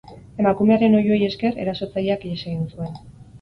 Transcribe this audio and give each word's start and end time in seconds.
Emakumearen 0.43 0.95
oihuei 0.99 1.19
esker, 1.27 1.59
erasotzaileak 1.67 2.27
ihes 2.31 2.41
egin 2.47 2.67
zuen. 2.73 2.99